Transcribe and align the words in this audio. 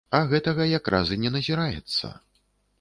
А 0.19 0.19
гэтага 0.31 0.67
якраз 0.79 1.13
і 1.17 1.19
не 1.27 1.33
назіраецца. 1.37 2.13